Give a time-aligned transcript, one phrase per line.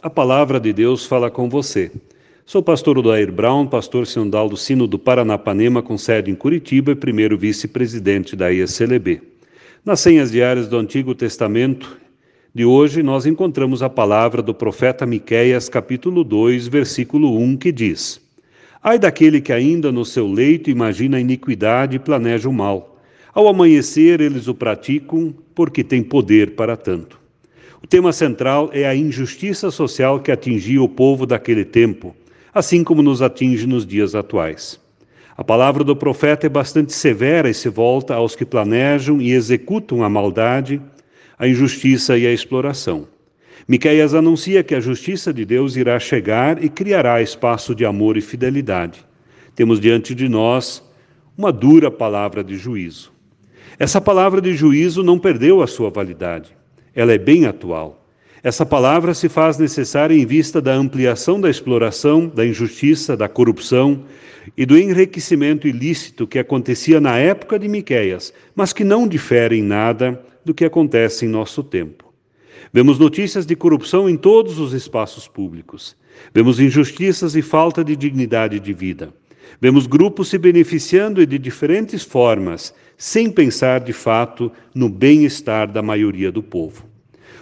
[0.00, 1.90] a palavra de Deus fala com você.
[2.46, 6.94] Sou pastor Odair Brown, pastor sinodal do Sino do Paranapanema, com sede em Curitiba e
[6.94, 9.20] primeiro vice-presidente da ISLB.
[9.84, 11.98] Nas senhas diárias do Antigo Testamento
[12.54, 18.20] de hoje, nós encontramos a palavra do profeta Miqueias, capítulo 2, versículo 1, que diz:
[18.80, 22.96] Ai daquele que ainda no seu leito imagina a iniquidade e planeja o mal.
[23.34, 27.21] Ao amanhecer, eles o praticam porque tem poder para tanto.
[27.82, 32.14] O tema central é a injustiça social que atingia o povo daquele tempo,
[32.54, 34.80] assim como nos atinge nos dias atuais.
[35.36, 40.04] A palavra do profeta é bastante severa e se volta aos que planejam e executam
[40.04, 40.80] a maldade,
[41.36, 43.08] a injustiça e a exploração.
[43.66, 48.20] Miqueias anuncia que a justiça de Deus irá chegar e criará espaço de amor e
[48.20, 49.04] fidelidade.
[49.56, 50.84] Temos diante de nós
[51.36, 53.12] uma dura palavra de juízo.
[53.76, 56.61] Essa palavra de juízo não perdeu a sua validade
[56.94, 58.02] ela é bem atual.
[58.42, 64.02] Essa palavra se faz necessária em vista da ampliação da exploração, da injustiça, da corrupção
[64.56, 69.62] e do enriquecimento ilícito que acontecia na época de Miqueias, mas que não difere em
[69.62, 72.12] nada do que acontece em nosso tempo.
[72.72, 75.96] Vemos notícias de corrupção em todos os espaços públicos.
[76.34, 79.14] Vemos injustiças e falta de dignidade de vida.
[79.60, 86.30] Vemos grupos se beneficiando de diferentes formas, sem pensar de fato no bem-estar da maioria
[86.30, 86.84] do povo.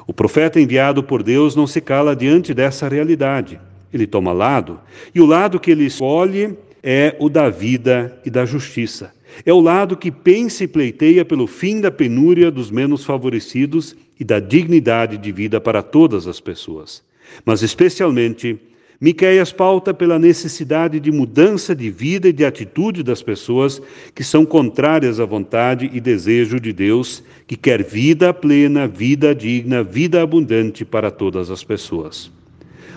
[0.07, 3.61] O profeta enviado por Deus não se cala diante dessa realidade.
[3.93, 4.81] Ele toma lado,
[5.15, 9.13] e o lado que ele escolhe é o da vida e da justiça.
[9.45, 14.25] É o lado que pensa e pleiteia pelo fim da penúria dos menos favorecidos e
[14.25, 17.03] da dignidade de vida para todas as pessoas,
[17.45, 18.59] mas especialmente
[19.03, 23.81] Miqueias pauta pela necessidade de mudança de vida e de atitude das pessoas
[24.15, 29.83] que são contrárias à vontade e desejo de Deus, que quer vida plena, vida digna,
[29.83, 32.31] vida abundante para todas as pessoas.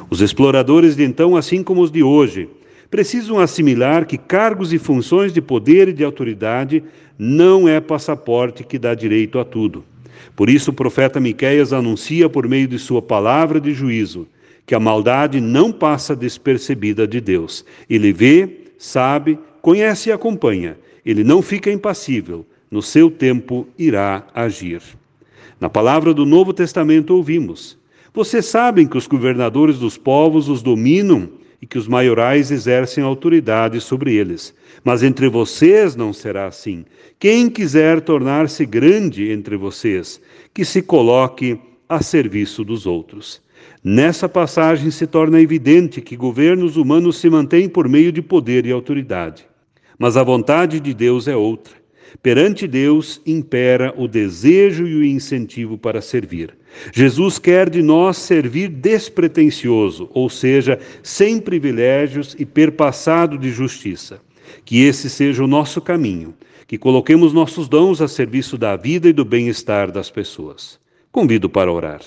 [0.10, 2.50] Os exploradores de então, assim como os de hoje,
[2.92, 6.84] precisam assimilar que cargos e funções de poder e de autoridade
[7.18, 9.86] não é passaporte que dá direito a tudo.
[10.36, 14.28] Por isso o profeta Miqueias anuncia por meio de sua palavra de juízo
[14.66, 17.66] que a maldade não passa despercebida de Deus.
[17.90, 20.78] Ele vê, sabe, conhece e acompanha.
[21.06, 22.46] Ele não fica impassível.
[22.72, 24.82] No seu tempo irá agir.
[25.60, 27.78] Na palavra do Novo Testamento ouvimos:
[28.14, 31.30] Vocês sabem que os governadores dos povos os dominam
[31.62, 34.54] e que os maiorais exercem autoridade sobre eles.
[34.84, 36.84] Mas entre vocês não será assim.
[37.20, 40.20] Quem quiser tornar-se grande entre vocês,
[40.54, 41.58] que se coloque
[41.88, 43.42] a serviço dos outros.
[43.86, 48.72] Nessa passagem se torna evidente que governos humanos se mantêm por meio de poder e
[48.72, 49.46] autoridade.
[50.00, 51.74] Mas a vontade de Deus é outra.
[52.22, 56.56] Perante Deus impera o desejo e o incentivo para servir.
[56.94, 64.22] Jesus quer de nós servir despretensioso, ou seja, sem privilégios e perpassado de justiça.
[64.64, 66.34] Que esse seja o nosso caminho,
[66.66, 70.80] que coloquemos nossos dons a serviço da vida e do bem-estar das pessoas.
[71.12, 72.02] Convido para orar.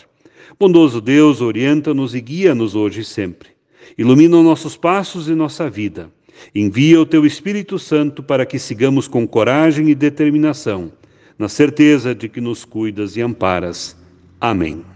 [0.58, 3.50] Bondoso Deus, orienta-nos e guia-nos hoje e sempre.
[3.96, 6.10] Ilumina nossos passos e nossa vida.
[6.54, 10.92] Envia o teu Espírito Santo para que sigamos com coragem e determinação,
[11.38, 13.96] na certeza de que nos cuidas e amparas.
[14.40, 14.95] Amém.